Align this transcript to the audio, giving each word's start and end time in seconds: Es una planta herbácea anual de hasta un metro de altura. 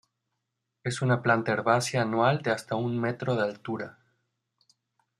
Es 0.83 1.03
una 1.03 1.21
planta 1.21 1.51
herbácea 1.51 2.01
anual 2.01 2.41
de 2.41 2.49
hasta 2.49 2.73
un 2.75 2.99
metro 2.99 3.35
de 3.35 3.43
altura. 3.43 3.99